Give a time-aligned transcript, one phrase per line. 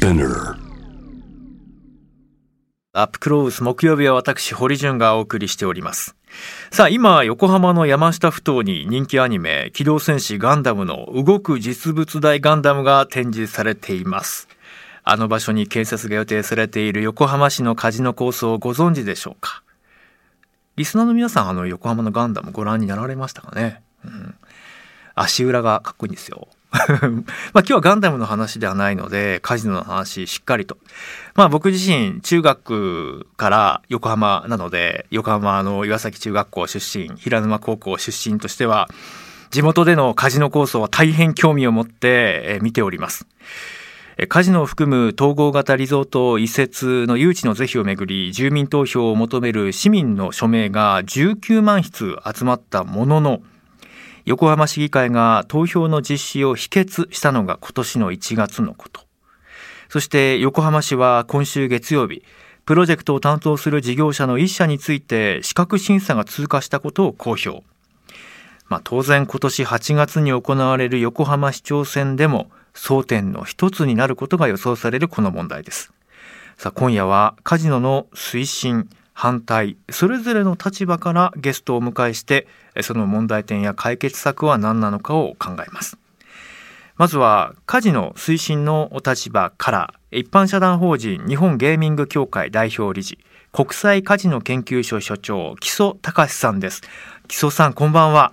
[0.00, 0.54] Spinner.
[2.92, 6.14] アップクロース木曜日は私堀潤がお送りしております。
[6.70, 14.46] さあ今横浜の山下ふ頭に人気アニメ機動戦士ガンダムの動く実物大ガンダムが展示されています。
[15.02, 19.64] あの場所に建設が予定されている横浜市のカジノ構想をご存知でしょうか？
[20.76, 24.36] リスナーの皆さんあの横浜のガンダムご覧になられましたかね、うん、
[25.16, 26.46] 足裏がかっこいいんですよ。
[26.72, 27.22] まあ
[27.54, 30.76] 今日はガンダムの話ではないのでカジノの話しっかりと
[31.34, 38.88] まあ僕自身中学から横浜なので横浜の岩崎中学校出身平沼高校出身としては
[39.50, 43.26] 地元でのカジノ構想は大変興味を持って見ております。
[44.28, 53.42] カジノを含む統合型リゾート移設の誘致の是非をめぐり住民投票を求める市民の署名が19万筆集まったものの
[54.24, 59.02] 横浜市議会が投票の実施を否決したのが今年の1月のこと
[59.88, 62.22] そして横浜市は今週月曜日
[62.66, 67.62] プロジェクトを担当する事業者の1社について資格審査が通過したことを公表
[68.68, 75.92] まあ、当然今年8月に行われる横浜市長選でも争点の一つになることが予想されるこの問題です。
[76.58, 79.76] さあ今夜はカジノの推進反対。
[79.90, 82.46] それぞれの立場からゲストをお迎えして
[82.82, 85.98] その問題点や解決策は何なのかを考えます。
[86.96, 93.18] まずはカジノ推進のお立場から一般社団法人日本ゲーミング協会代表理事
[93.50, 96.82] 国際カジノ研究所所長木曽隆さんです。
[97.26, 98.32] 木曽さんこんばんは。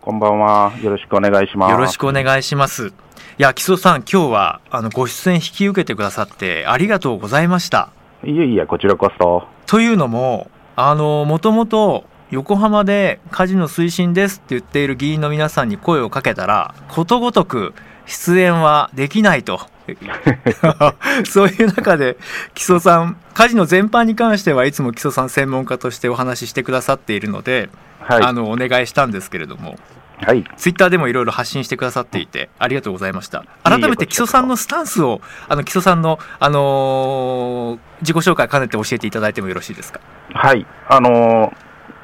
[0.00, 0.72] こんばんは。
[0.80, 1.72] よろしくお願いします。
[1.72, 2.86] よろしくお願いします。
[2.86, 2.92] い
[3.38, 7.90] や木曽さん今日はあのご出演引き受けてくださってありがとうございました
[8.24, 9.44] いえいえこちらこそ。
[9.66, 17.74] というのもあのもともと横浜でカジノ推進ですって言っている議員の皆さんに声をかけたらことごとく
[18.06, 19.60] 出演はできないと。
[21.26, 22.16] そういう中で
[22.54, 29.76] 木曽さんカジノ全般に関してはいつも木曽さん専門家としてお話ししてくださっているので、はい、あのお願いしたんですけれども
[30.22, 33.44] はい、ツイッターでもいろいろ発信してくださっていて、ありがとうございました。
[33.64, 40.00] 改めて木曽さんのスタンスを、あの木曽さんの、あのー、自己紹介兼ねて教えていただいてもよろしいですか？
[40.34, 41.50] はい、あの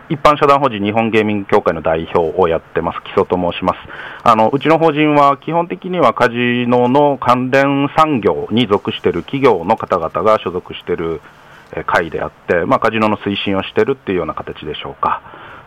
[0.09, 3.79] ー、一般社団法人日本ゲーミング協会の代表をやってます、木曽と申します。
[4.23, 11.21] あのうちの法人は基本的にはカジノの関連産業に属している企業の方々が所属している
[11.87, 15.21] 会であって、まあ、カジノの推進をしているっていうような形でしょうか。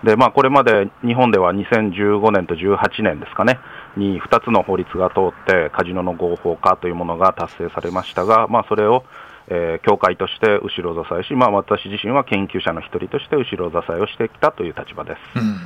[0.03, 3.59] でまあ、これまで日本では2015年と18年ですかね、
[3.97, 9.03] に2つの法律が通って、カジノの合法化というものが達成されましたが、まあ、それを、
[9.49, 15.59] えー、協会として後ろ支えし、まあ、私自身は研究者の一人として後ろ支えをしてきたという立場です、うん、今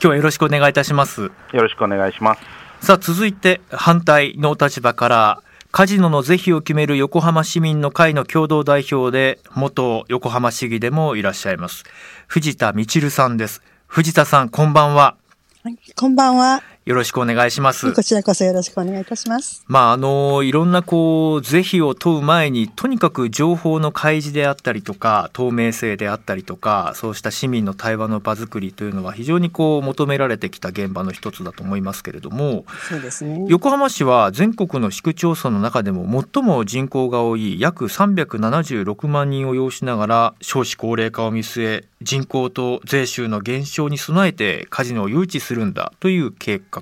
[0.00, 1.22] 日はよろしくお願いいたします。
[1.22, 2.68] よろしくお願いします。
[2.80, 11.84] さあ続いて反対の立場からカジノの是非を決める横浜市民の会の共同代表で元横浜市議でもいらっしゃいます。
[12.26, 13.62] 藤田みちるさんです。
[13.86, 15.16] 藤田さんこんばんは、
[15.62, 16.62] はい、こんばんは。
[16.88, 17.92] よろしくお願いします。
[17.92, 19.62] こちらこそよろしくお願いいたします。
[19.66, 33.44] まあ、あの、いろんなこう、是非を問う前に、とにかく情報の開示であったりとか、透明性であったりとか、そうした市民の対話の場作りというのは非常にこう、求められてきた現場の一つだと思いますけれども、そうですね。
[33.48, 46.77] 横浜市は全国の市区町村の中でも最も人口が多い約376万人を要しながら、少子高齢化を見据え、人口と税収の減少に備えてカジノを誘致するんだという計画、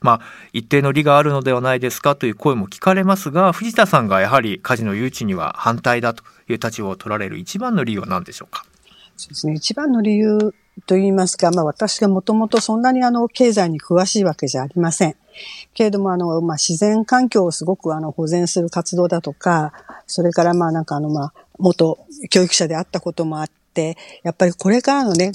[0.00, 0.20] まあ、
[0.52, 8.64] 一定の利があるのではないですかという声も聞かれますが藤田さんがやはりカジノ誘致には反対だという立場を取られる一番の理由は何でしょうか？
[9.16, 10.54] そうですね一番の理由
[10.86, 15.16] と言いますか、まあ、私がもともとそんなにあの経済に詳しいわけじゃありません。
[15.74, 19.72] けれども、あの、まあ、自然環境をすごくあの保全する活動だとか、
[20.06, 21.98] それからまあなんかあのまあ、元
[22.30, 25.32] 教育者であったこともあって、やっぱりこれからのね、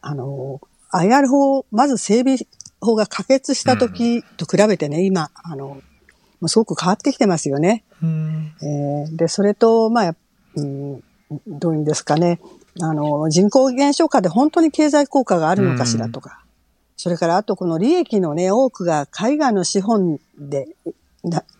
[0.00, 0.60] あの、
[0.92, 2.38] IR 法を、まず整備
[2.80, 7.84] 法が可決した時と比べてね、今、あの、もうすごく変わってきてますよね。
[8.62, 10.16] えー、で、それと、まあ、
[10.56, 11.00] うん、
[11.46, 12.40] どういうんですかね。
[12.80, 16.44] あの、人口減少化で本当に経済効果があるのかしらとか。
[16.96, 20.68] それから、あとこの利益のね、多くが海外の資本で、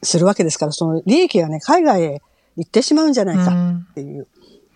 [0.03, 2.23] するわけですから、その利益がね、海外へ
[2.57, 4.27] 行ってしまうんじゃないかっていう。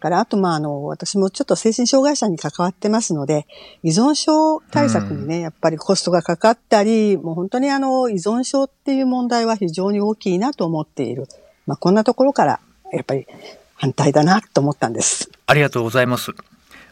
[0.05, 3.47] から、あと、まあ、あの、私もちょっと精神障害者に関わってますので、
[3.83, 11.27] 依存症対策にね、やっぱりコストがかかったり、もう本当にあの、依存症っていう問題は非常に大きいなと思っている。
[11.67, 12.61] まあ、こんなところから、
[12.93, 13.27] やっぱり
[13.77, 15.31] 反対だなと思ったんです。
[15.47, 16.33] ありがとうございます。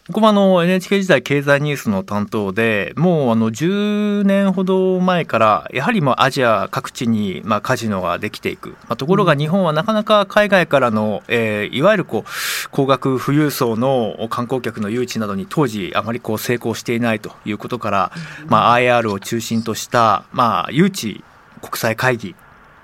[0.08, 18.12] 僕もあの NHK 時代経済ニュースの担当でもうあの10年ほど前からやはりもうアジア各地にまあカジノができていく、まあ、ところが日本はなかなか海外からの、えー、いわゆるこう高額富裕層の観光客の誘致などに当時あまりこう成功していないということから、
[18.46, 21.22] まあ、IR を中心としたまあ誘致
[21.60, 22.34] 国際会議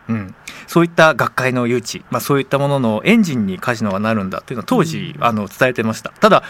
[0.08, 0.34] うん、
[0.66, 6.10] そういった学会の誘致、まあ、そういったもののエンジンにカジノがなるんだというのは当時、あの伝えてました。
[6.10, 6.43] ただ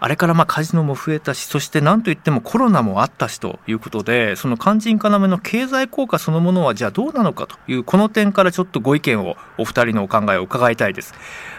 [0.00, 11.14] あれからまあカジノも増えたしそして何といってもコロナもあったしということでその肝心要の経済効果そのものはじゃあどうなのかというこの点からちょっとご意見をお二人のお考えを伺いたいです。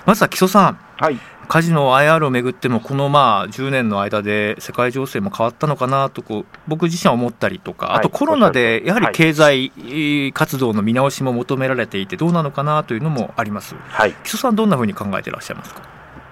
[0.06, 1.18] まずは木曽さん、はい、
[1.48, 15.82] カジノ IR をめぐってもこのまあ10年の間で世界情勢も変わったのかなとこう僕自身は思ったりとかあとコロナでやはり経済活動の見直しも求められていてどうなのかなというのもあります、はい、木曽さんどんなふうに考えていらっしゃいますか？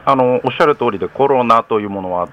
[0.05, 2.29] あのおっしゃる通りでコロナというものは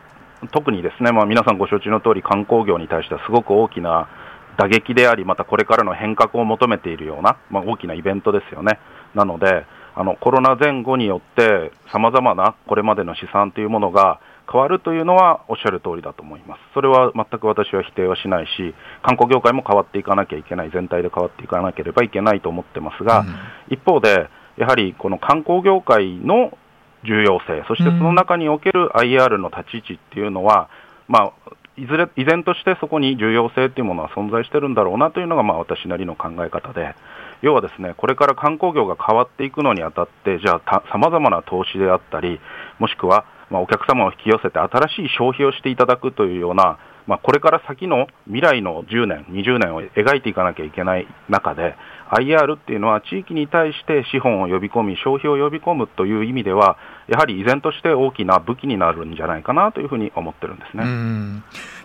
[0.52, 4.08] 特にですね、まあ、皆さんご承知の通り観光業に対してはすごく大きな
[4.56, 8.78] 打撃でありまたこれからの変革を求めているような、まあ、大きなイベントですよね。
[9.14, 9.66] なので
[9.98, 16.60] あのコロナ前後によってさまざまなこれまでの試算というものが変わるというのはおっしゃる通りだと思います。
[16.72, 23.34] それは全く私は否定はしないし、観光業界も変わっていかなきゃいけない、全体で変わっていかなければいけないと思ってますが、うん、
[23.70, 26.56] 一方で、やはりこの観光業界の
[27.04, 30.70] 重要性、そしてその中における IR の立ち位置っていうのは、
[31.08, 36.94] まあ、いずれ依然としてそこに重要性というものは存在してるんだろうなというのがまあ私なりの考え方で、
[37.42, 42.40] 要はですねこれから観光業が変わっていくのにあたって、じゃあ、さまざまな投資であったり、
[42.78, 51.74] もしくは、まあ、お客様を引き寄せて新しい消費をしていただくというような、まあ、これから先の未来の10年、20年を描いていかなきゃいけない中で、
[52.10, 56.76] IR っていうのは地域に対して資本を呼び込み、消費を呼び込むという意味では、
[57.08, 60.84] やはり依然として大きな武器になるんじゃないかなというふうに思ってるんですね。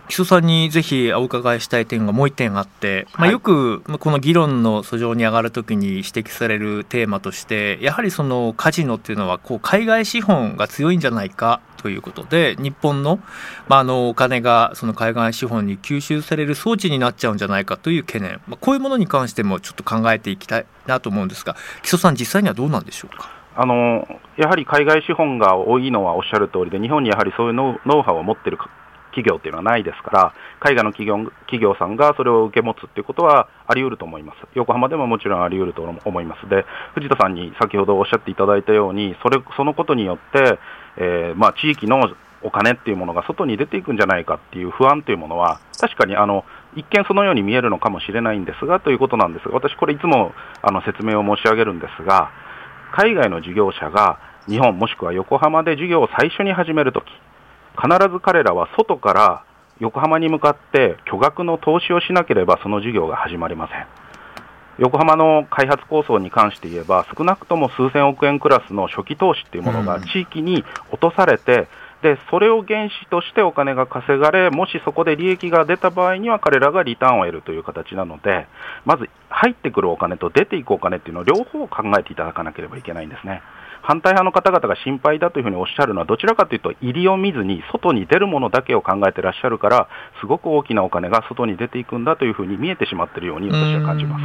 [0.06, 13.18] 木曽さんにぜひお伺いしたい点がもう一点あって、まあ、よくこの議論の訴状に上がるときに指摘されるテーマとしてやはりそのカジノっていうのはこう海外資本が強いんじゃないかということで日本の,、
[13.68, 23.30] まあ、あのお金がその海外資本に吸収される装置になっちゃうんじゃないかという懸念、まあ、こういうものに関してもちょっと考えていきたいなと思うんですが木曽さん実際にはどうなんでしょうか？
[23.56, 24.06] あの
[24.36, 28.58] やはり海外資本が多いのはおっしゃる通りで、日本にやはりそういうノウハウを持っている
[29.14, 34.38] 企業っていうのはないですから、海外の企業企業さんがそれを受け持つっていうことはあり得ると思います。
[34.54, 36.48] 横浜でももちろんあり得ると思います。
[36.48, 40.58] で、藤田さんに先ほどおっしゃっていただいたように、それそのことによって、
[40.96, 42.10] えー、まあ、地域の
[42.42, 46.44] お金っていうものが外に出ていくんじゃないかっていう不安というものは、確かにあの
[46.76, 50.32] 一見そのように見えるのかもしれないんですがということなんですが、私、これいつも
[50.62, 52.30] あの説明を申し上げるんですが、
[52.92, 57.04] 海外の事業者が日本もしくは横浜で事業を最初に始めるとき、
[57.80, 59.44] 必ず彼らは外から
[59.80, 63.86] 横浜に向かって巨額の投資をしなければその事業が始まりません。
[64.78, 71.68] 横浜の開発構想に関して言えば、少なくとも数千億円クラスの初期投資っていうものが地域に落とされて、
[72.02, 78.46] でそれを原資としてお金が稼がれ、もしそこで利益が出た場合には彼らがリターンを得るという形なので、
[78.84, 83.42] まず入ってくるお金と出ていくお金っていうのを両方考えていただかなければいけないんですね。
[83.84, 89.88] 反対派の方々が心配だというふうにおっしゃるのは、どちらかというと、入りを見ずに、外に出るものだけを考えてらっしゃるから、
[90.20, 94.24] すごく大きなお金が外に出ていくんだというふうに見えてしまっているように、私は感じます。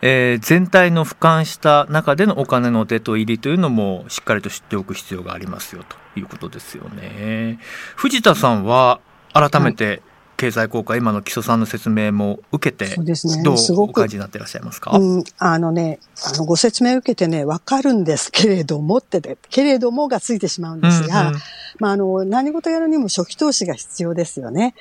[0.00, 7.60] えー、全体の俯瞰した中でのお金の出と入りというのもしっかりと知っておく必要がありますよということですよね。
[7.94, 9.00] 藤田さんは
[9.32, 10.02] 改めて
[10.42, 21.40] 経済効果、今の基礎さんの説明も受けて、そうですね、どうお感じになっていらっしゃいますか、うん、あのね、あのご説明を受けてね、わかるんですけれどもってで、けれどもがついてしまうんですが、うんうん、
[21.78, 24.74] まあ、あの、何事やるにも初期投資が必要ですよね。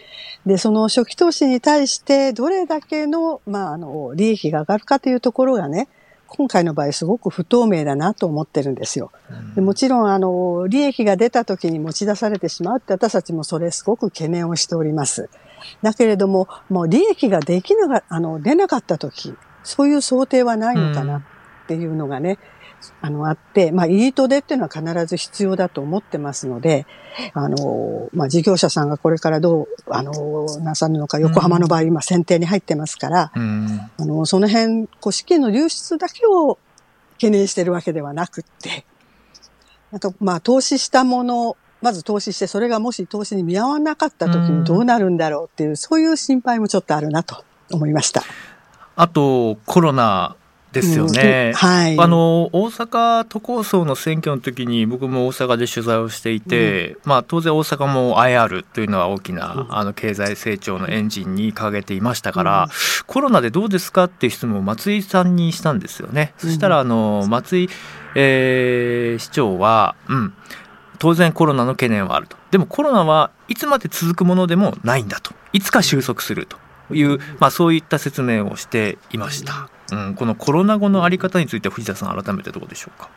[0.47, 5.89] で、その初期投資に対して、どれだけの、まあ、あの、利益が上がるかというところがね、
[6.25, 9.11] 今回の場合すごく不透明だなと思ってるんですよ。
[9.53, 15.29] でもちろん、あの、利益が出た時に持ち出されてしまうって私たちもそれすごく懸念をしております。
[15.81, 21.21] だけれども、もう利益ができなが、あの、出なかった時、そういう想定はないのかなっ
[21.67, 22.39] ていうのがね、
[23.01, 26.85] あの、あって、まあ、イートでっていうのは必ず必要だと思ってますので、
[27.33, 36.57] あの、まあ、事業者さんがこれからどう、あの、なさるのか、横浜の場合、今、選定に入ってますから、うん、あの、その辺、こう、資金の流出だけを
[37.13, 38.85] 懸念してるわけではなくって、
[39.93, 48.23] あと、まあ、投資したもの、まず投資して、それがもし投資に見合わなかった時にどうなるんだろうっていう、うん、そういう心配もちょっとあるなと思いました。
[48.95, 50.35] あと、コロナ
[50.71, 62.69] ですよね、はい、あの大阪都構想の選挙の時に僕も大阪で取材をしていて、うん、まあ、当然大阪も IR というのは大きな、あの経済成長のエンジンに掲げていましたから、うん、
[63.05, 66.33] コロナでどうですかっていう質問を松井さんにしたんですよね。
[66.37, 67.69] そしたらあの松井、
[68.15, 70.33] えー、市長は、うん、
[71.01, 76.57] 当然コロナの懸念はあるとでもコロナはいつまで続くものでもないんだといつか収束すると
[76.93, 79.69] いう、まあ、そういった説明をしていました。
[79.91, 83.09] うん、このコロナ後のあり方について藤田さん改めてどうでしょうか？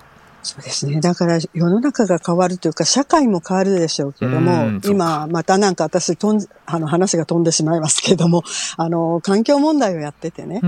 [0.43, 1.01] そうですね。
[1.01, 8.43] だから世の中が変わるというか、社会も変わるでしょうけども、今、またなんか私とん、あの話が飛んでしまいますけども、
[8.77, 10.61] あの、環境問題をやっててね、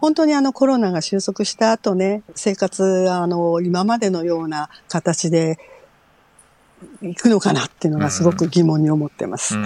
[0.00, 5.58] 本当にあのコロナが収束した後ね、生活、あの、今までのような形で、
[7.02, 9.56] 行くのかなっていうのがすごく疑問に思ってます。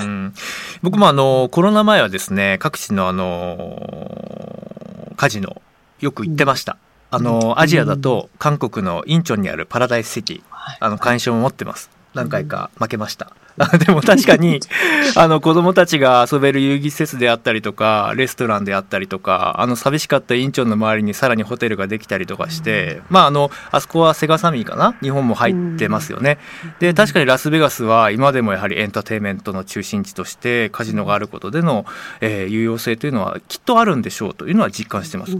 [0.82, 5.60] 僕もあのコロナ前はですね各地のあのカジノ
[6.00, 6.78] よく行ってました。
[7.10, 10.42] あのアジアだと韓国のインチョンにあるパラダイスシティ、
[10.80, 11.90] あの会員証も持ってます。
[12.18, 13.30] 何回か負けました。
[13.84, 14.60] でも確かに
[15.16, 24.94] あの子供たちが遊べる遊戯施設であったりとかレストランであったりとかあの寂しかったインチョンの周りにさらにホテルができたりとかして、まああのあそこはセガサミーかな？
[25.02, 26.38] 日本も入ってますよね。
[26.78, 31.84] で確かにラスベガスは今でもやはりエンターテインメントの中心地としてカジノがあることでの、
[32.20, 35.36] えー、有用性というのはきっとあるんでしょうというのは実感してます。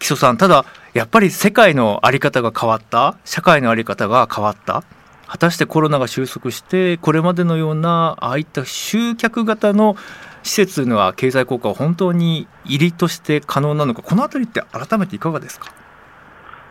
[0.00, 3.16] 木曽さんただやっぱり世界の在り方が変わった？
[3.24, 4.82] 社会の在り方が変わった？
[5.30, 9.94] 果たしてコロナが収束してこれまでのようなああいった集客型の
[10.42, 15.72] 施設というのは経済効果は本当に入りとして可能なのかこのあたりって改めていかがですか？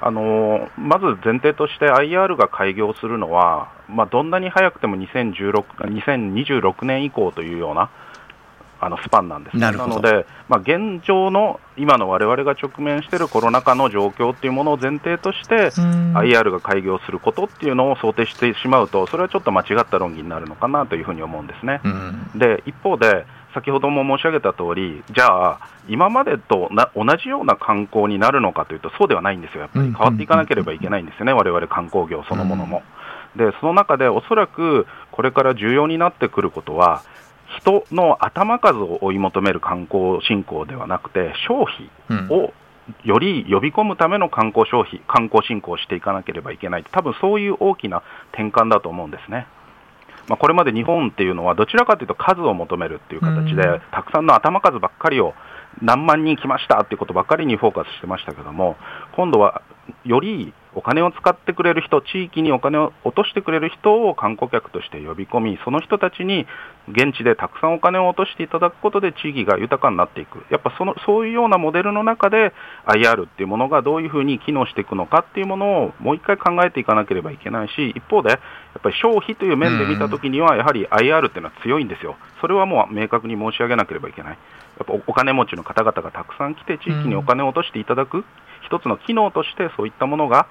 [0.02, 7.90] あのまず前提として IR が開業するのは、まあ、どんなに早くても2016 2026年以降というような
[8.82, 15.72] あのスパンなんです、なので、まあ、現状の今の我々が直面しているコロナ禍の状況っていうものを前提として、
[16.16, 21.82] IR が開業することっていうのを想定してしまうと、それはちょっと間違った論議になるのかなというふうに思うんですね。
[22.36, 32.84] で一方で先ほども申し上げた通り、じゃあ、今までとな同じような観光になるのかというと、そうではないんですよ、やっぱり変わっていかなければいけないんですよね、われわれ観光業そのものも。
[33.36, 37.02] でその中でおそらくこれから重要になってくることは、
[37.58, 41.90] 人の頭数を追い求める観光振興ではなくて、消費
[42.30, 42.54] を
[43.04, 49.48] より呼び込むための観光消費、観光振興をしていかなければいけない、多分そういう大きな転換だと思うんですね。
[50.28, 55.34] まあ、これまで日本っていうのは、どちらかというと数を求めるっていう形で、たくさんの頭数ばっかりを
[55.82, 58.78] 何万人来ましたっていうことばっかりにフォーカスしてましたけども、
[59.14, 59.62] 今度は
[60.06, 66.46] よりお金を使ってくれる人、地域にお金を落としてくれる人を観光客として呼び込み、その人たちに
[66.88, 72.54] 現地でたくさんお金を落としていただくことで地域が豊かになっていく、やっぱそのそういうようなモデルの中で
[72.86, 78.36] IR っていうものがどういうふうに機能していくのかっていうものをもう一回考えていかなければいけないし、一方で、や
[78.78, 84.38] っぱり消費という面で見たときには、やはり IR っていうのは強いんですよ、それはもう明確に申し上げなければいけない。
[84.78, 88.24] やっぱお金持ちの方々がたくさん来て、地域にお金を落としていただく、
[88.62, 90.48] 一つの機能としてそういったものが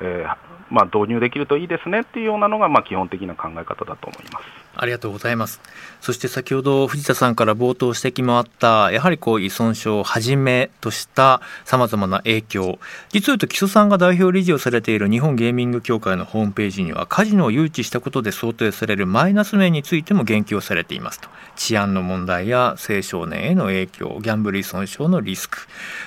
[0.00, 0.36] えー、
[0.70, 4.44] まあ、導入できるといいですねっていうようなのが、まあ、基本的な考え方だと思います。
[4.76, 5.60] ありがとうございます。
[6.00, 12.78] そして先ほど藤田さんから冒頭指摘もあった、やはりこう依存症をはじめとした様々な影響。
[13.12, 21.28] 実を言うと木曽さんが代表理事をされている日本ゲーミング協会のホームページには、カジノを誘致したことで想定されるマイナス面についても言及されていますと。
[21.56, 25.58] 治安の問題や青少年への影響、ギャンブル依存症のリスク。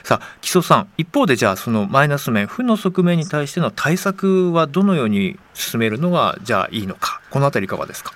[0.04, 8.14] さあ、木曽さん、一方でじゃあそのマイナス面、負の側面に対しての対策はどのように進めるのがじゃあいいのか、このあたりいかがですか？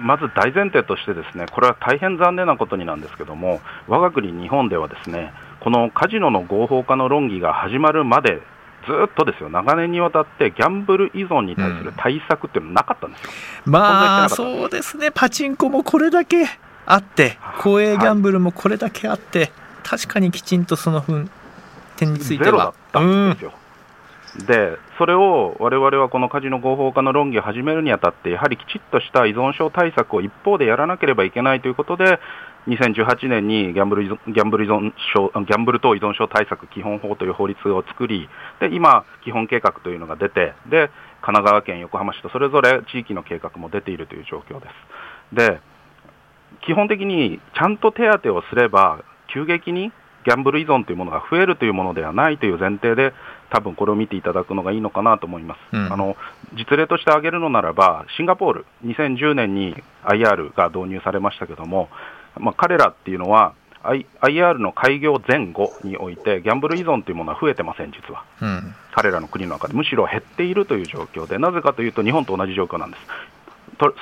[0.00, 8.40] まず大前提として、ですねこれは大変残念なことになんですけども、我が国日本ではですねこのカジノの合法化の論議が始まるまで、
[8.86, 13.30] ずっとですよ長年にわたってギャンブル依存に対する対策っていうのはなかったんですよ。
[13.66, 16.46] うん、まあそうですね、パチンコもこれだけ
[16.84, 19.50] あって、公営ギャンブルもこれだけあって、はい、
[19.84, 21.04] 確かにきちんとその
[21.96, 22.44] 点については。
[22.44, 23.52] ゼロだったんですよ。
[24.46, 32.18] でそれを我々はこのカジノ合法化の論議を始めるにあたって、やはりきちっとした依存症対策を一方でやらなければいけないということで、
[32.66, 38.28] 2018年にギャンブルギャンブル依存症ギャンブル等依存症対策基本法という法律を作り、
[38.60, 44.68] で今、基本計画というのが出てで、神奈川県、横浜市とそれぞれ地域の計画も出ているという状況で
[45.30, 45.36] す。
[45.36, 45.60] で
[46.64, 49.92] 基本的にちゃんと手当をすれば、急激に
[50.24, 53.12] ギャンブル依存というものが増えるというものではないという前提で、
[53.52, 56.16] 多分これを見ていただくのがいいのかなと思います、うん、あの
[56.54, 61.88] 実例として挙げるのならば、シンガポール、2010年に IR が導入されましたけども、
[62.38, 73.02] まあ、彼らっていうのは、I、IR の開業前後において、ギャンブル依存というものは増えてません、実は、うん、彼らの国の中で、むしろ減っているという状況で、なぜかというと、日本と同じ状況なんです。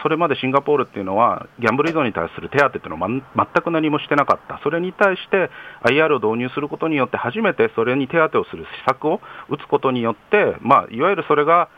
[0.02, 5.50] それまでシンガポールっていうのは、ギャンブル依存に対する手当というのは、ま、全く何もしてなかった、それに対して
[5.84, 11.68] IR を導入することによって、初めてそれに手当をする施策を打つことによって、まあ、いわゆるそれが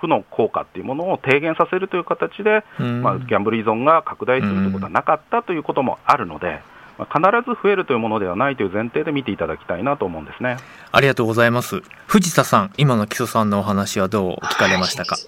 [0.00, 6.60] 負の効果っていうものを低減させるという形で、まあ、ギャンブル依存が拡大するということはなかったということもあるので。
[6.98, 10.56] まあ、必ず増えるというものではないという前提で見ていただきたいなと思うんですね。
[10.90, 11.80] ありがとうございます。
[12.08, 15.24] 藤田さん今の基礎さんのお話はどう聞かれましたか、はい、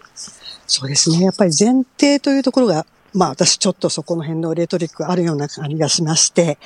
[0.71, 6.59] そうですねやっぱり前提というところがまあ私ちょっとそこの辺のレトリックあるような感じがしまして、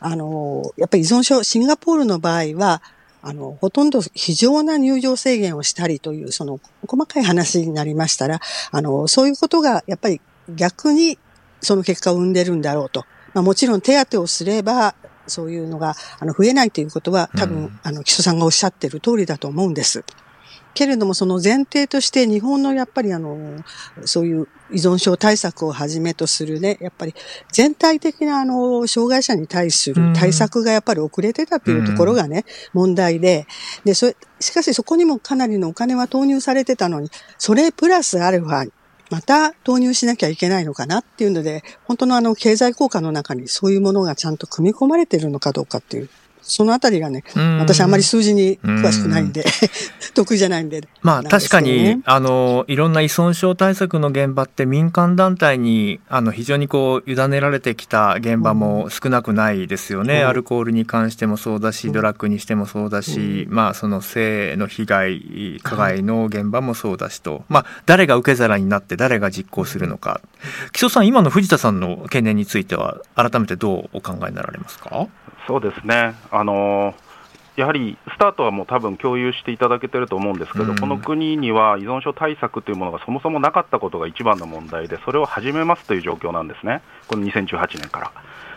[0.00, 2.82] あの、やっぱり依存症、シンガポールの場合は、
[3.22, 8.40] あの、ほとんど非常な入場制限をしたりという、その、細かい話になりましたら、
[8.72, 11.18] あの、そういうことが、やっぱり逆に
[11.60, 13.04] その結果を生んでるんだろうと。
[13.32, 14.96] まあもちろん手当をすれば、
[15.28, 20.04] そういうのが、あの、増えないということは、多分、うん、あの、基礎さんがおっしゃってる通りだと思うんです。
[20.74, 23.62] けれども、その前提として日本のやっぱりあの、
[24.04, 27.14] そういう依存症対策をはじめとするね、やっぱり
[27.52, 33.46] 全体的なあの、障害者に対する対策がやっぱり遅れてたというところがね、問題で、
[33.84, 38.70] で、それ、しかしそこにもかなりのお金は投入されてたのに、それプラスアルファ、
[39.10, 46.08] また投入しなきゃいけないのかなっていうので、本当のあの経済効果の中にそういうものがちゃんと組み込まれているのかどうかっていう
[46.42, 47.24] そのあたりがね、
[47.60, 49.44] 私あんまり数字に詳しくないんで、
[50.14, 50.86] 得意じゃないんで。
[51.00, 60.22] まあ確かに、あの、いろんな依存症対策の現場って民間団体に、あの、非常にこう、委ねられてきた現場も少なくないですよね。
[60.22, 70.20] うん、アルコールに関してもそうだし、ドラッグにしてもそうだし、うん、まあその性の被害、加害の現場もそうだしと、まあ誰が受け皿になって誰が実行するのか。
[70.72, 75.06] 木曽さん、今の藤田さんの懸念については、改めてどうお考えになられますか？
[75.46, 76.94] そうですね、あの
[77.56, 88.12] やはりスタートはもう多分共有していただけてると思うんですけど、うん、この国には依存症対策というものがそもそもなかったことが一番の問題で、それを始めますという状況なんですね、この2018年から。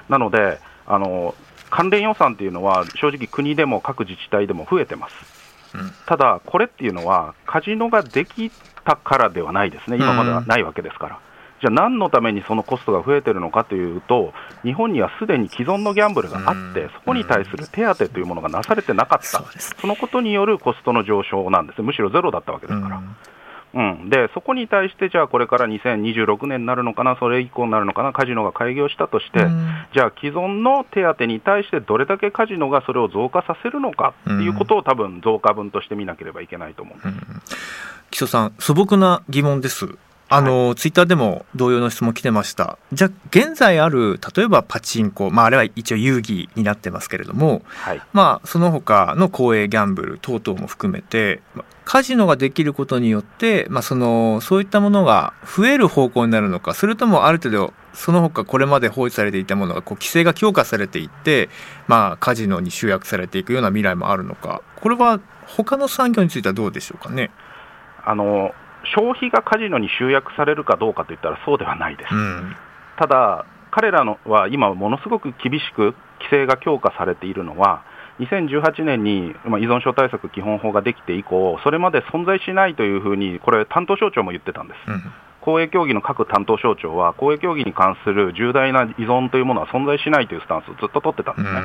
[0.08, 1.36] なので、あの
[1.70, 5.16] 関連予算というのは、正直、国でも各自治体でも増えてます。
[5.74, 8.50] うん、ただ、これっていうのは、カジノができ
[8.86, 11.20] たからではないですね、今まではないわけですから。
[11.62, 19.44] じゃあ何のためにそのコストが増えてるのかというと、日本にはすでに既存のギャンブルがあって、そこに対する手当というものがなされてなかった、
[19.80, 23.02] そのことによるコストの上昇なんです、むしろゼロだったわけですから。
[23.76, 29.48] うん、でそこに対して、じゃあこれから2026年になるのかな、それ以降になるのかな、カジノが開業したとして、
[29.94, 37.42] じゃあ既存の手当に対してどれだけカジノがそれを増加させるのかっていうことを、多分増加分として見なければいけないと思うんです、うん、
[38.12, 39.98] 木曽さん、素朴な疑問です。
[40.28, 42.78] あの、はい、ツイッターでも同様の質問来てました。
[42.94, 51.42] じゃあ、現在ある、例えばパチンコ、まあ、あれは一応遊戯になってますけれども、はい、まあ、その他の公営ギャンブル等々も含めて、
[51.84, 61.50] カジノができることによって、まあ、その、そういったものが増える方向になるのか、それともある程度、その他これまで放置されていたものがこう規制が強化されていって、
[61.88, 67.30] まあ、カジノに集約されていくような未来もあるのか、これは他の産業についてはどうでしょうかね？
[68.04, 68.54] あの
[68.96, 72.14] 消費がカジノに集約されるかどうかといったらそうではないです。
[72.14, 72.56] うん、
[72.98, 77.84] ただ、彼らのは今、ものすごく厳しく規制が強化されているのは、
[78.20, 84.78] 2018年に、まあ、依存症対策基本法ができて以降、それまで存在しないというふうに、これ、担当省庁も言ってたんです。
[84.88, 85.12] うん
[85.46, 91.62] 公営競技の各担当省庁は、公営競技に関する重大な依存というものは存在しないというスタンスをずっと取ってたんですね、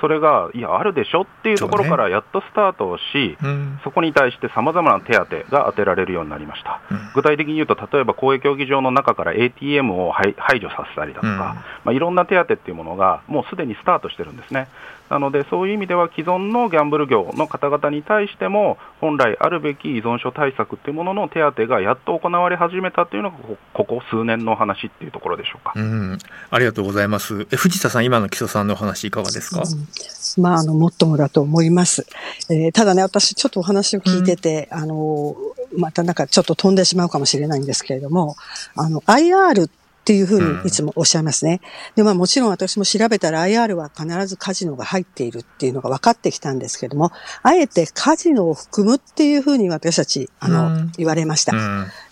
[0.00, 11.54] それが、いや、あるでしょっていうところからやっとスタートをし、そ、ね,、こに対してさまざまな手当が当てられるようになりました、うん、具体的に言うと、例えば公営競技場の中から ATM を排除させたりだとか、うん、ま
[11.86, 14.66] あ、いろんな手当っていうものが、もうすでにスタートしてるんですね。
[15.10, 23.36] なので、そういう意味では既存のギャンブル業の方々に対しても、本来あるべき依存症対策というものの手当がやっと行われ始めたというのが、
[23.74, 25.72] ここ数年の話っていうところでしょうか。
[25.74, 26.18] うん、
[26.50, 27.48] ありがとうございます。
[27.50, 32.06] え藤田さん、今の木曽さんのお話、いかがですか、うん、まあ、あの、もっともだと思います。
[32.48, 35.36] えー、ただね、私、ちょっとお話を聞いてて、うん、あの、
[35.76, 38.36] またなんかちょっと飛んでしまうかもしれないんですけれども、
[38.76, 39.70] あの、IR っ
[40.04, 41.60] ていうふうにいつもおっしゃいますね。
[41.94, 51.52] で、まあもちろん私も調べたら IR は必ずカジノが入っているっていうのが分かってきたんですけども、あえてカジノを含むっていうふうに私たち、あの、言われました。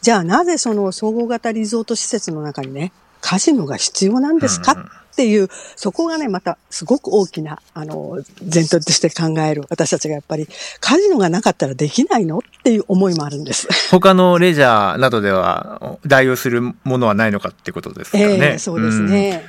[0.01, 10.47] じゃあなぜその総合型リゾート施設の中にね、カジノが必要なんですかっていう、そこがね、またすごく大きな、あの、前提として考える私たちがやっぱり、
[10.81, 13.67] カジノがなかったらできないのっていう思いもあるんです。
[13.91, 18.25] 他のレジャーなどでは代用するものはないのかってことですかね。
[18.25, 19.45] えー、そうですね。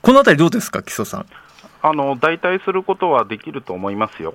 [0.00, 1.26] このあたりどうですか、木曽さん？
[1.82, 4.34] あの代替することはできると思いますよ。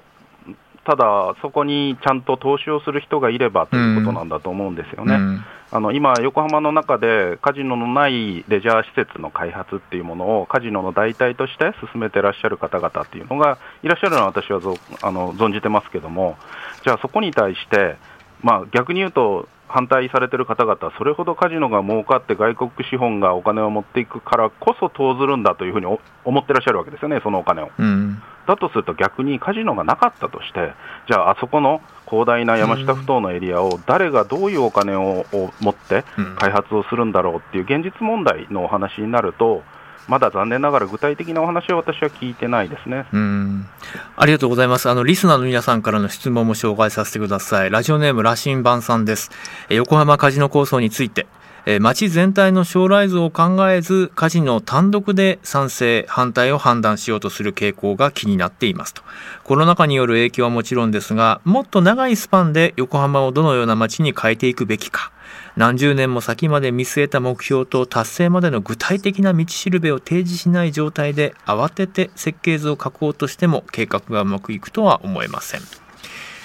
[0.85, 5.15] ただ、そこにちゃんと投資をする人がいればということなんだと思うんですよね。
[5.15, 14.61] うん、あの今、横浜の中でカジノのないレジャー施設の開発っていうものをカジノの代替として進めてらっしゃる方々っていうのがいらっしゃるのは私は
[15.01, 16.37] あの存じてますけども、
[16.85, 17.97] じゃあそこに対して、
[18.41, 25.85] まあ、逆に言うと、反対されてる方々、それほどカジノが儲かって外国資本がお金を持っていくからこそ投ずるんだというふうに
[26.23, 27.71] 思ってらっしゃるわけですよね、そのお金を。
[27.77, 30.71] うんだとすると逆にカジノがなかったとして、
[31.07, 35.25] じゃあ、あそこの広大な山下ふ頭のエリアを誰がどういうお金を
[35.59, 36.05] 持って
[36.37, 39.63] 開発をするんだろうっていう現実問題のお話になると、
[40.07, 43.05] まだ残念ながら具体的なお話は私は聞いてないですね。
[43.11, 43.67] うん
[44.15, 44.89] ありがとうございます。
[44.89, 47.69] あの、リスナーの皆さんからの質問も紹介させてください。
[47.69, 49.31] ラジオネーム、羅針盤さんです。
[49.69, 51.27] 横浜カジノ構想について、
[51.69, 59.01] え町全体の将来図を考えずカジノ単独で賛成反対を判断しようとする傾向が気になっていますと
[59.43, 65.11] コロナ禍による影響はもちろんですがもっと長いスパンで横浜をどのような街に変えていくべきか
[65.57, 75.61] 何十年も先まで見据えた目標と達成までの具体的な道しるべを提示しない状態で慌てて設計図を書こうとしても計画がうまくいくとは思えません。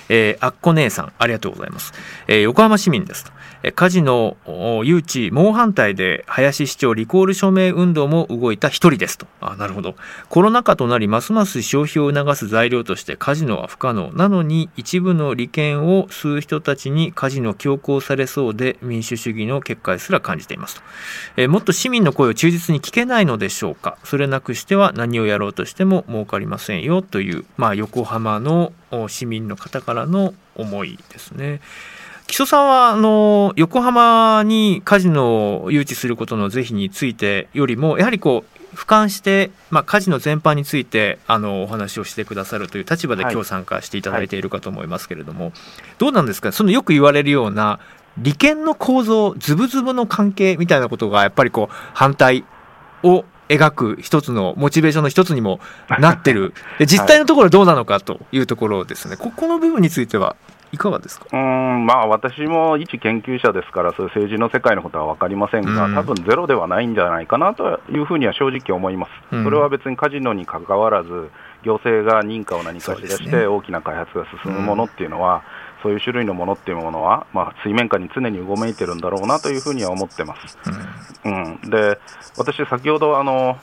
[0.08, 1.92] えー、あっこ姉さん、ありがとうございます。
[2.26, 3.32] えー、横浜市民です。
[3.70, 4.37] カジノ
[4.85, 9.29] 誘致猛反対で林市長リコール署名運動も動いた一人ですと。
[9.40, 9.94] あ、なるほど。
[10.29, 14.12] コロナ禍となりますます消費を促す材料としてカジノは不可能。
[14.14, 20.83] なのに一部の利権を吸う人たちにカジノ強行されそうで民主主義の結界すら感じていますと。
[21.37, 23.96] えもっと市民の声を忠実に聞けないのでしょうか。
[24.03, 28.72] それなくしては何をやろうとしても儲かりませんよという、まあ、横浜の
[29.07, 31.61] 市民の方からの思いですね。
[32.33, 45.61] 木曽さんはあの横浜にカジノを誘致することの是非についてよりもやはりこう俯瞰して、まあ、カジノ全般についてあのお話をしてくださるという立場で今日参加していただいているかと思いますけれども、はいはい、
[45.99, 46.53] どうなんですか？
[46.53, 47.81] そのよく言われるような
[48.16, 52.47] 利権の構造ズブズブの関係みたいなことがやっぱりこう反対
[53.03, 55.61] を描く一つのモチベーションの一つにも
[56.01, 56.55] なってる。
[56.87, 60.35] 実態のところはどうなのかというところですね、ここの部分については
[60.72, 61.26] いかがですか？
[61.32, 71.30] うんまあ、私も一研究者ですから、そういう政治の世界のことは分かりませんが、多分ゼロではないんじゃないかなというふうには正直思います、それは別にカジノにかかわらず、
[71.62, 75.42] 行政が認可を何かしらして大きな開発が進むものっていうのは、
[75.83, 80.59] そういう種類のものっていうものは、まあ、水面下に常にうごめいてるんだろうなというふうには思ってます。
[81.25, 81.99] うん、うん、で
[82.37, 83.59] 私、先ほどあの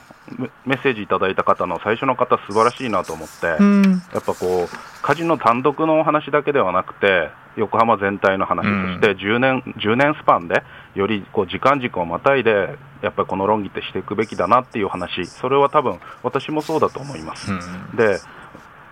[0.66, 8.64] メッセージいただいた方の最初の方、素晴らしいなと思って、うん、やっぱこう、カジノ単独のお話だけではなくて、横浜全体の話、
[9.00, 10.62] そして10年 ,10 年スパンで、
[10.94, 17.52] よりこう時間軸をまたいで、やっぱりこの論議ってしていくべきだなっていう話、それは多分私もそうだと思います。
[17.52, 18.18] うん、で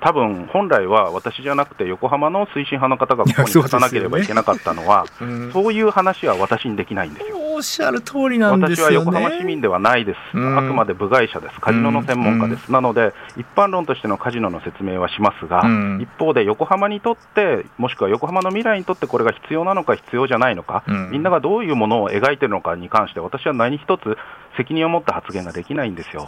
[0.01, 7.48] 多分本来は私じゃなくて横浜の推進派の方がここに立たなければいけなかったのは、そう、ねうん、そういう話は私にできないんですよ。
[7.59, 15.65] おっしゃる通りなんですよ、ね、私は横浜市民ではないです、うん、あくまで部外者です、カジノの専門家です、うん、なので、一般論としてのカジノの説明はしますが、
[16.01, 24.17] 一方で横浜にとって、もしくは横浜の未来にとってこれが必要なのか必要じゃないのか、みんながどういうものを描いているのかに関して、私は何一つ
[24.57, 26.27] 責任を持った発言ができないんですよ。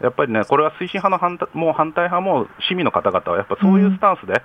[0.00, 4.42] やっぱりね、これは推進派の反対も反対派も市民の方々は、やっぱそういうスタンスで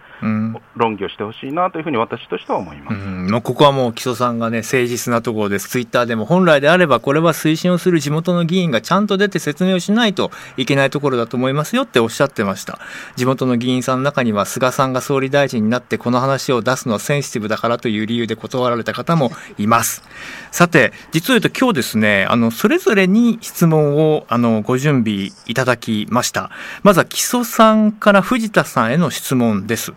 [0.75, 2.97] 論議をしてほしいなというふうに私としては思います。
[3.31, 5.69] もうここはもう木曽さんがね、誠実なところです。
[5.69, 12.79] ツイッターでも本来であれば、これは推進をする地元の議員がちゃんと出て説明をしないといけないところだと思いますよっておっしゃってました。
[13.15, 20.03] 地元の議員さんの中には、菅さんが総理大臣になってこの話を出すのはセンシティブだからという理由で断られた方もいます。
[20.51, 26.51] さて、実を言うと今日ですね、あの、それぞれに質問をあのご準備いただきました。
[26.83, 29.93] まずは木曽さんから藤田さんへの質問です。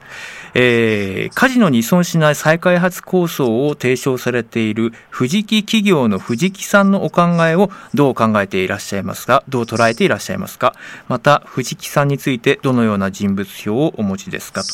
[0.54, 9.42] えー、カジノに依存しない再開発構想を提唱されている藤木企業の藤木さんのお考えをどう考えていらっしゃいますか？
[9.48, 10.77] どう捉えていらっしゃいますか？
[11.09, 14.62] また藤木さんについてどのような人物票をお持ちですか？
[14.62, 14.68] と。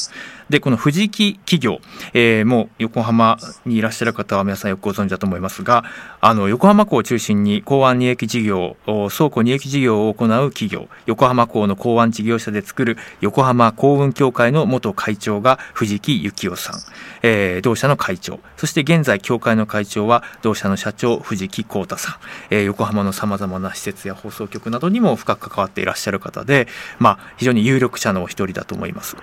[0.50, 1.80] で、この藤木企業、
[2.14, 5.84] えー、もう横浜にいらっしゃる方は皆さんよくご存知だと思いますが、
[6.20, 16.80] あの、横浜港を中心に港湾利益事業、倉庫利益事業を行う企業、横浜港の港湾事業者で作る横浜港運協会の元会長が藤木幸夫さん、
[17.22, 22.14] えー、同社の会長、そして現在協会の会長は同社の社長藤木幸太さん、
[22.50, 29.16] えー、横浜のさまざまな施設や放送局などにも深く関わっていらっしゃる方で、まあ、非常に有力者のお一人だと思います。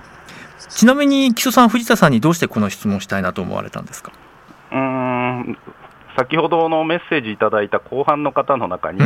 [0.69, 4.11] ちなみに木曽さん藤田さんにどうしてこの質問したいなと思われたんですか？
[4.71, 5.57] うん
[6.17, 9.01] 先ほどのメッセージいただいた後半の方の中に、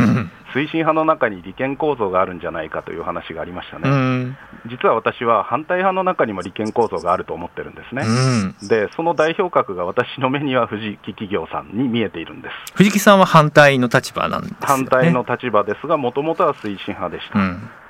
[0.54, 8.04] 推進派の中に利権構造があるんじゃないかという話がありましたね、実は私は反対派の中にも利権構造があると思ってるんですね、
[8.68, 12.74] でその代表格が私の目には藤木企業さんに見えているんです。
[12.74, 17.40] 藤木さんは反対の立場なんです、ね、反対の立場ですが、もともとは推進派でした。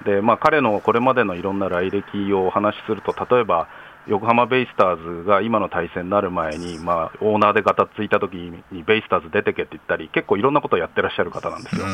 [0.05, 3.69] でまあ、彼のこれまでのいろんな来歴をお話しすると、例えば
[4.07, 11.85] 横浜ベイスターズが今の対戦になる前に、まあ、オーナーでがたついた時にベイスターズ出てけって言ったり、結構いろんなことをやってらっしゃる方なんですよ。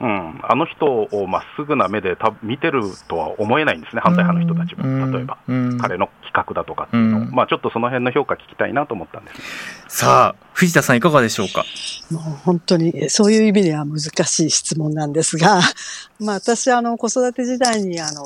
[0.00, 5.38] うん、うん、あの人をまっすぐな目でた見てるとは思えないんですね、反対派の人たちも、例えば、
[5.80, 7.18] 彼の企画だとかっていうの。
[7.18, 9.40] を、まあ、ちょっとその辺の評価聞きたいなと思ったんです
[9.88, 11.64] さあ、藤田さん、いかがでしょうか？
[12.10, 15.60] もう本当に、そういう意味では難しい質問なんですが、
[16.20, 18.22] まあ、私、あの、子育て時代に、あの、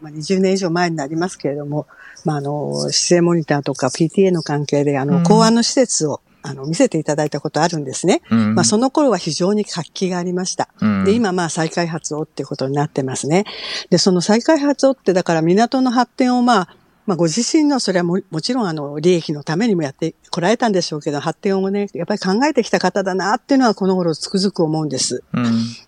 [0.00, 1.86] まあ、20年以上前になりますけれども、
[2.24, 8.22] まあ、あの、姿勢モニターとか PTA の関係で、あの、公安の施設を、あの、見せていただいたことあるんですね。
[8.30, 10.68] うん、まあ、その頃は非常に活気がありました。
[10.80, 13.44] うん、で、今、まあ、再開発をっていうことになってますね。
[13.90, 25.24] で、その再開発をって、だから港の発展をまあ、まあ、ご自身の、それはももちろん、あの、利益のためにもやってこられたんでしょうけど、発展をね、やっぱり考えてきた方だなっていうのは、この頃つくづく思うんです。
[25.32, 25.44] うん、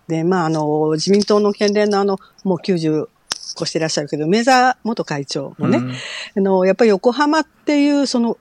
[0.07, 3.07] で、まあ、あの、自民党の県連のあの、もう90、
[3.53, 5.95] 越してらっしゃるけど、梅沢元会長もね、うん、あ
[6.41, 8.37] の、やっぱり横浜っていう、その、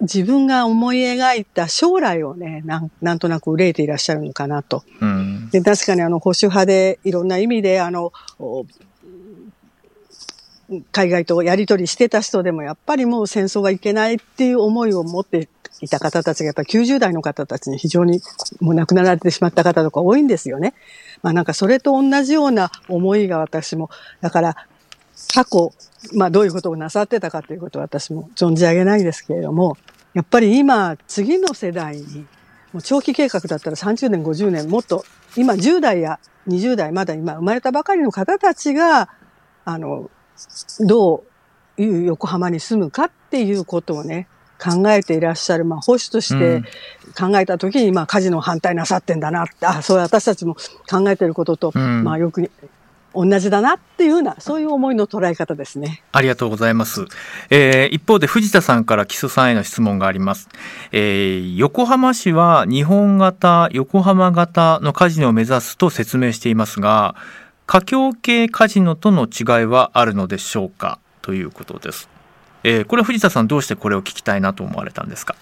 [0.00, 4.82] 自分が思い描いた将来をね、なんなんとなく憂いていらっしゃるのかなと。
[5.00, 8.12] うん、で確かにあの保守派でいろんな意味であの、
[10.92, 15.48] 海外とやり取りしてた人でもやっぱりもう戦争はいけないっていう思いを持って
[15.80, 18.20] いた方たちがやっぱり90代の方たちに非常に
[18.60, 20.74] もう亡くなられてしまった方とか多いんですよね。
[21.22, 24.56] まあなんかそれと同じような思いが私も、だから
[25.32, 25.72] 過去、
[26.14, 29.76] まあどういうことをなさってたかということは私も存じ上げないですけれども、
[30.14, 32.26] やっぱり今、次の世代に、
[32.72, 35.04] もう長期計画だったら30年、50年、もっと、
[35.36, 39.08] 今10代や20代、まだ今生まれたばかりの方たちが、
[39.64, 40.10] あの、
[40.80, 41.24] ど
[41.76, 44.26] ういう横浜に住むかっていうことをね、
[44.60, 46.62] 考えていらっしゃる、まあ、保守として
[47.18, 50.54] 考えたときに、まあ、カジノ反対なさってんだなって、あ、そう私たちも
[50.88, 52.50] 考えていることと、うん、まあ、よく
[53.14, 56.02] 同じだなっていうような、そういう思いの捉え方ですね。
[56.12, 57.06] ありがとうございます。
[57.50, 60.48] えー、一方で藤田さんから木曽さんへの質問があります。
[60.92, 67.14] えー、横浜市は日本型、横浜型のカジノを目指すと説明していますが、
[67.66, 70.98] 華僑系カジノとの違いはあるのでしょうか？
[71.22, 72.08] ということです。
[72.62, 75.34] えー、これは藤田さんどうしてこれを聞きたいなと思われたんですか？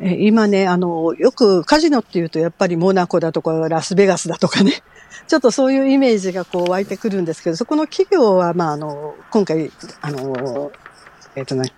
[0.00, 4.82] 今ね、あの、よくカジノっていうとやっぱりモナコだとかラスベガスだとかね、
[5.28, 10.72] ちょっとそういうイメージがこう湧いてくるんですけど、そこの企業は、まあ、あの、今回、あの、
[11.36, 11.72] えっ、ー、とね、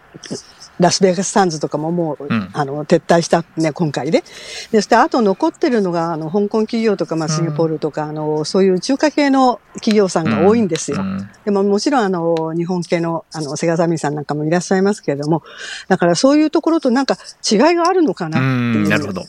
[0.81, 4.23] ラスベガスサンズとかももう、うん、あの、撤退したね、今回で。
[4.23, 4.25] で、
[4.73, 10.99] そしてあと残ってるのが、あの、香港企業とか、まあ、シンガポールとか、うん、あの、そういう中華系の企業さんが多いんですよ。
[11.01, 15.43] うん、でも、もちろん、あの、日本系の、あの、セガザミさんなんかもいらっしゃいますけれども、
[15.89, 17.17] だからそういうところとなんか
[17.49, 18.47] 違いがあるのかなって
[18.79, 18.89] いう。
[18.89, 19.21] なるほど。
[19.21, 19.27] は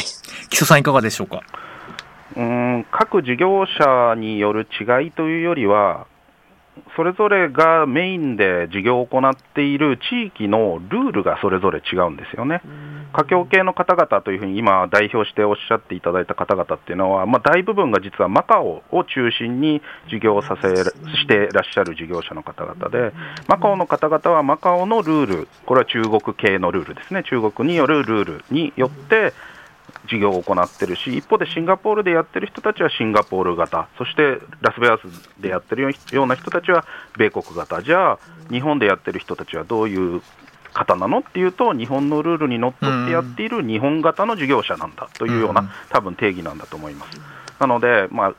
[0.00, 0.04] い。
[0.50, 1.42] 木曽さんいかがでしょうか？
[2.36, 6.06] うん各事業者による違いというよりは、
[6.96, 12.62] それぞれがメインで事業を行っている地域のルールがそれぞれ違うんですよね。
[13.12, 23.12] 華僑系の方々というふうに今、代表しておっしゃっていただいた方々っていうのは、まあ、大部分が実はマカオを中心に事業をさせしてらっしゃる事業者の方々で、
[23.46, 29.32] マカオの方々はマカオのルール、これは中国系のルールですね、中国によるルールによって、
[30.08, 35.02] 事業を行ってるし、一方でシンガポールでやってる人たちはシンガポール型、そしてラスベガス
[35.40, 36.84] でやってるような人たちは
[37.16, 38.18] 米国型、じゃあ、
[38.50, 40.22] 日本でやってる人たちはどういう
[40.72, 47.20] 方なのっていうと、日本のルールにのっとってやっている日本型の事業者なんだというような、多分定義なんだと思います。
[47.58, 48.34] なので、まあ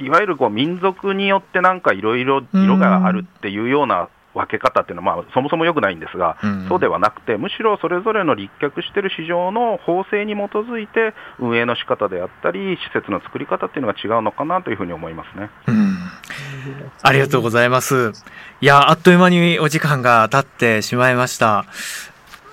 [0.00, 15.50] いわゆるこう民族によってなんかいろいろ色があるっていうような分け方っていうのは、まあ、そもそも良くないんですが、うん、そうではなくて、むしろそれぞれの立脚している市場の法制に基づいて、運営の仕方であったり、施設の作り方っていうのが違うのかなというふうに思いますね。
[15.66, 15.98] うん、
[17.02, 18.12] ありがとうございます。
[18.60, 21.64] いや、あっという間にお時間が経ってしまいました。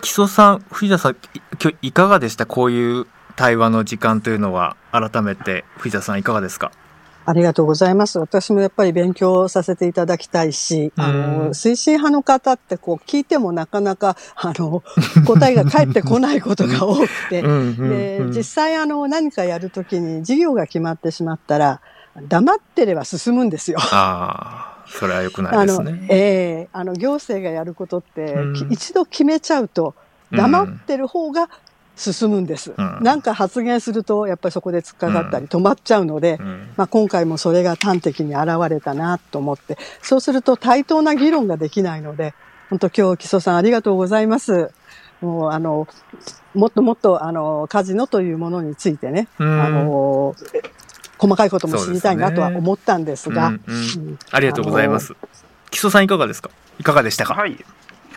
[0.02, 1.16] 木曽さん、藤田さん、
[1.62, 2.46] 今日いかがでした？
[2.46, 6.72] こういう対話の時間というのは、改めて藤田さんいかがですか？
[7.30, 8.20] ありがとうございます。
[8.20, 14.82] 私もやっぱり勉強させていただきたいし、あの、推進派の方ってこう聞いてもなかなか、あの、
[15.26, 21.82] 答えが返ってこないことが多くて、で、実際あの、何かやるときに事業が決まってしまったら、
[22.30, 23.80] 黙ってれば進むんですよ。
[23.82, 25.92] ああ、それは良くないですね。
[25.92, 28.38] あの、ええー、あの、行政がやることって、
[28.70, 29.96] 一度決めちゃうと、
[30.32, 31.50] 黙ってる方が
[31.98, 32.74] 進むんです。
[32.78, 33.00] うん。
[33.02, 36.70] なんか発言すると、やっぱりそこで突っかかったり止まっちゃうので、うん。
[36.78, 42.34] まあ、今回もそれが端的に現れたなと思って、そうすると対等な議論ができないので、
[42.70, 44.72] 本当今日木曽さんありがとうございます。
[45.22, 45.88] もうあの、
[46.54, 49.62] もっともっとあの、カジノというものについてね、うん。
[49.62, 50.36] あの、
[51.18, 53.78] 細かいことも知りたいなとは思ったんですが、うんうんう
[54.12, 54.20] ん。
[54.32, 55.16] ありがとうございます。
[55.72, 56.52] 木曽さんいかがですか？
[56.80, 57.58] いかがでしたか、はい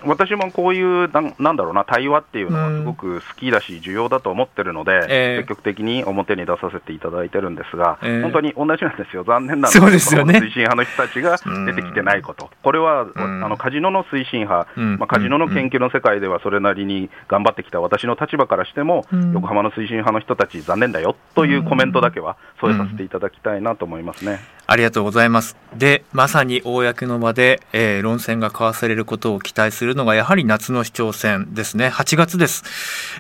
[0.04, 5.36] 私もこういうなんなんだろうな対話っていうのはすごく好きだし重要だと思ってるので、ええ。
[5.38, 8.22] 積極的に表に出させていただいてるんですが、ええ。
[8.22, 10.38] 本当に同じなんですよ、残念なのですよね。
[10.38, 11.36] 推進派の人たちが
[11.66, 13.44] 出てきてないこと、これは、ん。
[13.44, 14.98] あのカジノの推進派、うん。
[14.98, 19.32] まあ、カジノの研究の世界ではそれなりに頑張ってきた私の立場からしても、うん。
[19.32, 24.40] 横浜の推進派の人たち、残念だよというコメントだけは添えさせていただきたいなと思いますね。
[24.66, 25.56] ありがとうございます。
[25.76, 31.88] で、まさに公の場で、えー論戦が交わされることを期待するのが、やはり夏の市長選ですね。
[31.88, 32.64] 8月です。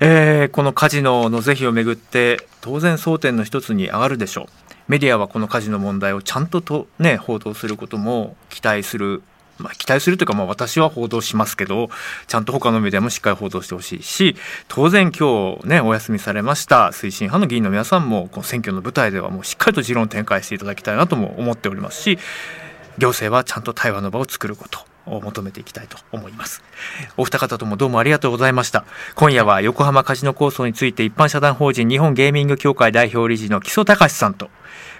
[0.00, 4.46] えーこのカジノの是非をめぐって、当然争点の一つに上がるでしょう。
[4.88, 9.22] メディアはこのカジノ問題をちゃんとと、ね、報道することも期待する。
[9.58, 11.90] まあ、期待するというか、まあ、私は報道しますけど、
[12.26, 14.34] ちゃんと他のメディアもしっかり報道してほしいし、
[14.68, 22.18] 当然今日ね、お休みされました推進派の議員の皆さんも、この選挙の舞台ではもうしっかりと持論展開していただきたいなとも思っておりますし、
[22.98, 26.62] 行政はちゃんと対話の場を作ることを求めていきたいと思います。
[27.16, 28.84] お二方ともどうもありがとうございました。
[29.14, 34.50] 今夜は横浜カジノ構想について一般社団法人日本ゲーミング協会代表理事の木曽隆さんと、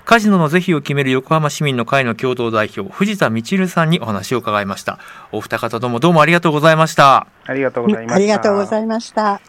[0.05, 4.99] カジノの是非を決める横浜市民の会の共同代表藤田道さんにお話を伺いました。
[5.33, 7.27] お二方ともどうもありがとうございました。
[7.45, 8.15] ありがとうございました。
[8.17, 9.41] ありがとうございました。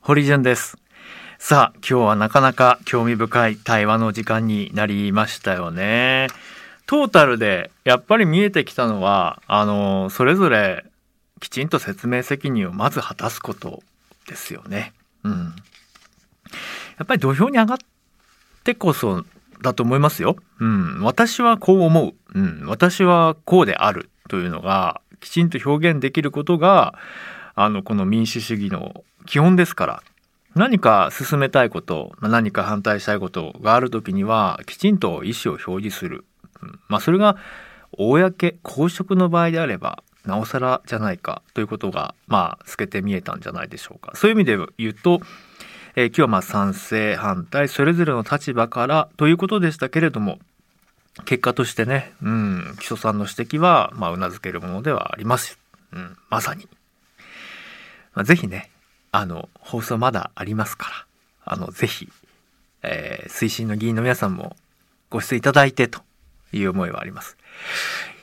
[0.00, 0.76] 堀潤です。
[1.38, 6.28] さあ、今日はなかなか興味深い対話の時間になりましたよね。
[6.92, 10.84] トータルでやっぱり見えてきたのは、あの、それぞれ
[11.40, 13.82] きちんと説明責任をまず果たすこと
[14.28, 14.92] ですよね。
[15.24, 15.32] うん。
[15.32, 17.78] やっぱり土俵に上がっ
[18.62, 19.24] てこそ
[19.62, 20.36] だと思いますよ。
[20.60, 21.00] うん。
[21.00, 22.14] 私はこう思う。
[22.38, 22.66] うん。
[22.66, 26.98] 私はこうであるというのがきちんと表現できることが、
[27.54, 30.02] あの、この民主主義の基本ですから。
[30.54, 36.26] 何か進めたいこと、ま何か反対したいことがあるときには、きちんと意思を表示する。
[36.88, 37.36] まあ、それが、
[37.96, 44.12] 公、公職の場合であれば、なおさらじゃないかということが、まあ、透けて見えたんじゃないでしょうか。
[44.14, 45.20] そういう意味で言うと、
[45.94, 50.38] えー今日はまあ賛成、反対、それぞれの立場からということでしたけれども、
[51.26, 55.58] 結果としてね、うん、木曽さんの指摘は、まあ、うなずけるものではあります。
[55.92, 56.66] うん、まさに。
[58.14, 58.70] まあ、ぜひね、
[59.10, 61.06] あの、放送まだありますか
[61.44, 62.08] ら、あの、ぜひ、
[62.82, 64.56] えー推進の議員の皆さんも
[65.10, 66.00] ご出演いただいてと
[66.52, 67.36] いう思いはあります。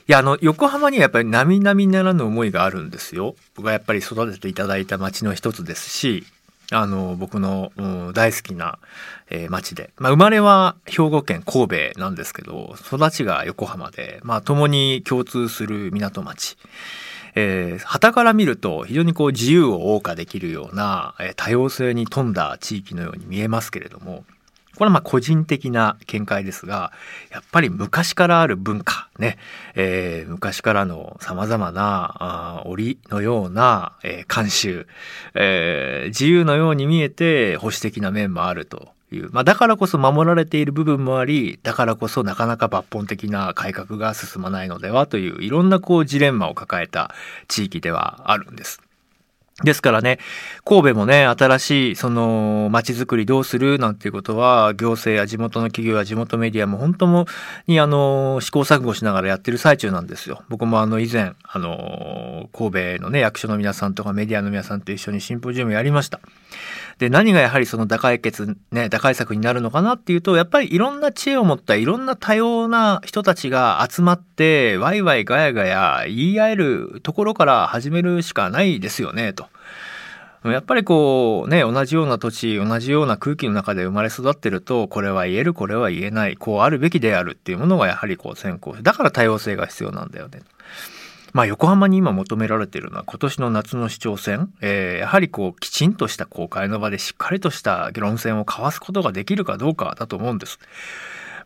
[0.08, 3.36] いや、あの、横浜にはやっぱり並々ならぬ思いがあるんですよ。
[3.54, 6.26] 僕はやっぱり育てていただいた町の一つですし、
[6.72, 8.78] あの、僕の、うん大好きな、
[9.28, 9.90] えー町で。
[9.98, 16.56] まあ、生まれは兵庫県神戸なんですけど、育ちが横浜で、まあ、共に共通する港町。
[17.36, 24.24] えー、旗から見ると非常にこう自由を謳歌できるような、えー多様性に富んだ地域のように見えますけれども、
[24.80, 26.90] これはまあ個人的な見解ですが、
[27.30, 29.36] やっぱり昔からある文化、ね、
[29.74, 34.86] えー昔からの様々なあー織のような、えー慣習、
[35.34, 47.14] えー自由のように見えて保守的な面もあるという、まあ、だからこそ守られている部分もあり、だからこそなかなか抜本的な改革が進まないのではという、いろんなこうジレンマを抱えた
[47.48, 48.80] 地域ではあるんです。
[49.64, 50.18] ですからね、
[50.64, 57.26] 神戸もね、新しい、その、街づくりどうするなんていうことは、行政や地元の企業や地元メディアも本当も、
[57.66, 60.42] に、あの、試行錯誤しながらやってる最中なんですよ。
[60.48, 66.20] 僕もあの、以前、あの、神戸のね、役所の皆さんとかメディアの皆さんと一緒にシンポジウムやりました。
[67.00, 79.46] で、何がやはりその打開決、ね、打開策になるのかなっていうと、やっぱりいろんな知恵を持ったいろんな多様な人たちが集まって、ワイワイガヤガヤ言い合えるところから始めるしかないですよね、と。
[80.44, 90.40] やっぱりこうね、同じような土地、同じような空気の中で生まれ育ってると、これは言える、これは言えない、こうあるべきであるっていうものがやはりこう先行だから多様性が必要なんだよね。
[91.32, 100.58] まあ横浜に今求められているのは今年の夏の市長選、えーやはりこうきちんとした公開の場でしっかりとした論戦を交わすことができるかどうかだと思うんです。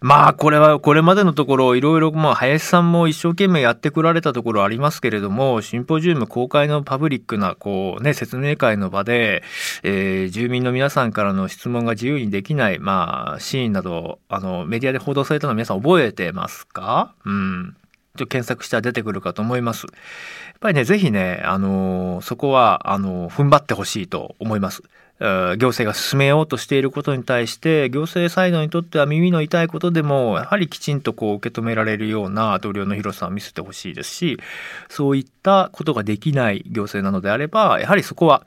[0.01, 9.43] まあこれはこれまでのところいろいろまあ林さんも一生懸命やってこられたところありますけれどもシンポジウム公開のパブリックなこうね説明会の場で、
[9.83, 17.15] え住民の皆さんからの質問が自由にできないまあシーンなどあのメディアで報道されたの皆さん覚えてますか？
[17.25, 17.77] うん。
[18.17, 19.87] ちょ検索したら出てくるかと思います。
[19.87, 24.83] やっぱりね、ぜひね、あのー、そこは、あのー、踏ん張ってほしいと思います。
[25.21, 34.41] 行政が進めようとしていることに対して行政サイドにとっては耳の痛いことでもやはりきちんとこう受け止められるような同僚の広さを見せてほしいですし
[34.89, 38.43] そういったことができない行政なのであればやはりそこは、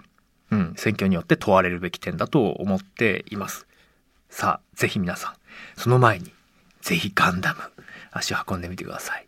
[0.51, 3.65] うん、選挙によって問われるべき点だと思っています。
[4.29, 5.33] さあぜひ皆さん
[5.79, 6.33] その前に
[6.81, 7.61] ぜひガンダム
[8.11, 9.26] 足を運んでみてください。